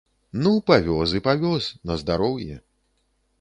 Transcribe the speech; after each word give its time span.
Ну, 0.45 0.53
павёз 0.69 1.13
і 1.19 1.21
павёз, 1.27 1.67
на 1.91 1.99
здароўе. 2.05 2.59